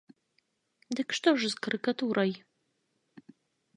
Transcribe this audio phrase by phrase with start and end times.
[0.99, 2.31] Дык што ж з карыкатурай?